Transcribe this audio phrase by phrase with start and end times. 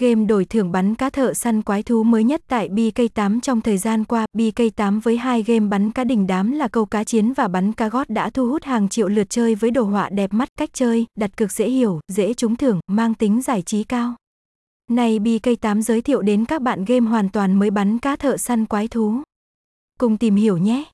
[0.00, 3.78] Game đổi thưởng bắn cá thợ săn quái thú mới nhất tại BK8 trong thời
[3.78, 7.48] gian qua, BK8 với hai game bắn cá đình đám là câu cá chiến và
[7.48, 10.48] bắn cá gót đã thu hút hàng triệu lượt chơi với đồ họa đẹp mắt,
[10.58, 14.14] cách chơi, đặt cược dễ hiểu, dễ trúng thưởng, mang tính giải trí cao.
[14.90, 18.66] Này BK8 giới thiệu đến các bạn game hoàn toàn mới bắn cá thợ săn
[18.66, 19.22] quái thú.
[19.98, 20.84] Cùng tìm hiểu nhé!